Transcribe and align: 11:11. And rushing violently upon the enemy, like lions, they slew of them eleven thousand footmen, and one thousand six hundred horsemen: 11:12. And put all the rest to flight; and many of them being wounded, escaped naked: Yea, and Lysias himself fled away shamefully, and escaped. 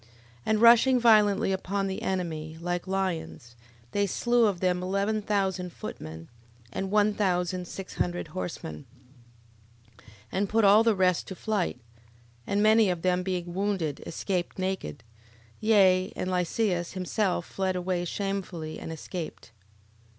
11:11. 0.01 0.07
And 0.47 0.61
rushing 0.61 0.99
violently 0.99 1.51
upon 1.51 1.85
the 1.85 2.01
enemy, 2.01 2.57
like 2.59 2.87
lions, 2.87 3.55
they 3.91 4.07
slew 4.07 4.47
of 4.47 4.59
them 4.59 4.81
eleven 4.81 5.21
thousand 5.21 5.71
footmen, 5.71 6.27
and 6.73 6.89
one 6.89 7.13
thousand 7.13 7.67
six 7.67 7.93
hundred 7.97 8.29
horsemen: 8.29 8.87
11:12. 9.99 10.01
And 10.31 10.49
put 10.49 10.65
all 10.65 10.83
the 10.83 10.95
rest 10.95 11.27
to 11.27 11.35
flight; 11.35 11.79
and 12.47 12.63
many 12.63 12.89
of 12.89 13.03
them 13.03 13.21
being 13.21 13.53
wounded, 13.53 14.01
escaped 14.07 14.57
naked: 14.57 15.03
Yea, 15.59 16.11
and 16.15 16.31
Lysias 16.31 16.93
himself 16.93 17.45
fled 17.45 17.75
away 17.75 18.03
shamefully, 18.03 18.79
and 18.79 18.91
escaped. 18.91 19.51